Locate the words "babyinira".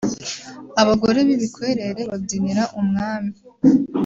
2.11-2.63